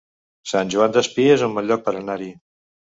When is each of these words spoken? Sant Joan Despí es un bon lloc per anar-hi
Sant 0.51 0.71
Joan 0.75 0.95
Despí 0.97 1.29
es 1.37 1.47
un 1.51 1.55
bon 1.59 1.69
lloc 1.73 1.87
per 1.91 1.97
anar-hi 2.03 2.35